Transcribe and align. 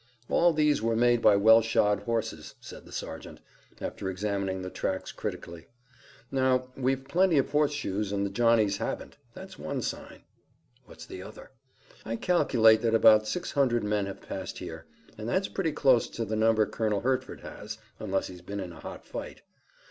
"All 0.29 0.51
these 0.51 0.81
were 0.81 0.95
made 0.95 1.21
by 1.21 1.35
well 1.35 1.61
shod 1.61 1.99
horses," 1.99 2.55
said 2.59 2.85
the 2.85 2.91
sergeant, 2.91 3.39
after 3.79 4.09
examining 4.09 4.63
the 4.63 4.71
tracks 4.71 5.11
critically. 5.11 5.67
"Now, 6.31 6.69
we've 6.75 7.07
plenty 7.07 7.37
of 7.37 7.51
horseshoes 7.51 8.11
and 8.11 8.25
the 8.25 8.31
Johnnies 8.31 8.77
haven't. 8.77 9.17
That's 9.35 9.59
one 9.59 9.83
sign." 9.83 10.23
"What's 10.87 11.05
the 11.05 11.21
other?" 11.21 11.51
"I 12.03 12.15
calculate 12.15 12.81
that 12.81 12.95
about 12.95 13.27
six 13.27 13.51
hundred 13.51 13.83
men 13.83 14.07
have 14.07 14.23
passed 14.23 14.57
here, 14.57 14.87
and 15.19 15.29
that's 15.29 15.47
pretty 15.47 15.71
close 15.71 16.07
to 16.07 16.25
the 16.25 16.35
number 16.35 16.65
Colonel 16.65 17.01
Hertford 17.01 17.41
has, 17.41 17.77
unless 17.99 18.25
he's 18.25 18.41
been 18.41 18.59
in 18.59 18.73
a 18.73 18.79
hot 18.79 19.05
fight." 19.05 19.43